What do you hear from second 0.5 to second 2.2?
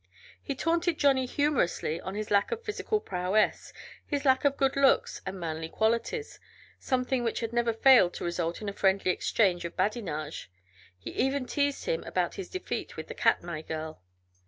taunted Johnny humorously on